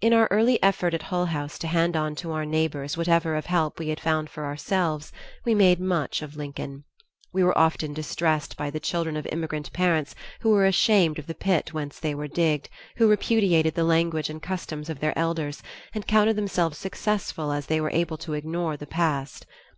[0.00, 3.44] In our early effort at Hull House to hand on to our neighbors whatever of
[3.44, 5.12] help we had found for ourselves,
[5.44, 6.84] we made much of Lincoln.
[7.34, 11.34] We were often distressed by the children of immigrant parents who were ashamed of the
[11.34, 15.62] pit whence they were digged, who repudiated the language and customs of their elders,
[15.94, 19.44] and counted themselves successful as they were able to ignore the past.